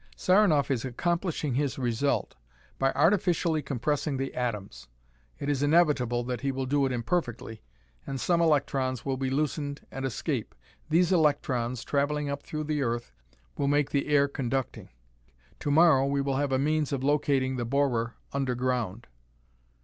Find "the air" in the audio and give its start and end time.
13.91-14.27